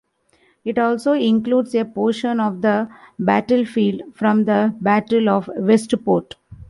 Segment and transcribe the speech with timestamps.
[0.65, 6.37] It also includes a portion of the battlefield from the Battle of Westport.